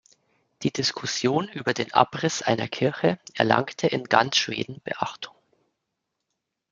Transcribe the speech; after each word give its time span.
Die 0.63 0.71
Diskussion 0.73 1.47
über 1.49 1.75
den 1.75 1.93
Abriss 1.93 2.41
einer 2.41 2.67
Kirche 2.67 3.19
erlangte 3.35 3.85
in 3.85 4.05
ganz 4.05 4.37
Schweden 4.37 4.81
Beachtung. 4.83 5.35